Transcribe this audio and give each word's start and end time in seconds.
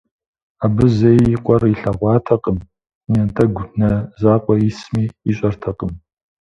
Абы 0.63 0.85
зэи 0.97 1.21
и 1.35 1.37
къуэр 1.43 1.63
илъэгъуатэкъым, 1.73 2.57
и 2.65 2.67
натӏэгу 3.17 3.65
нэ 3.79 3.89
закъуэ 4.21 4.55
исми 4.69 5.03
ищӏэртэкъым. 5.29 5.91